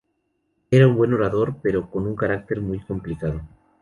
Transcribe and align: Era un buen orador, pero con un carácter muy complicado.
Era 0.71 0.87
un 0.87 0.95
buen 0.97 1.13
orador, 1.13 1.57
pero 1.61 1.87
con 1.91 2.07
un 2.07 2.15
carácter 2.15 2.59
muy 2.59 2.79
complicado. 2.79 3.41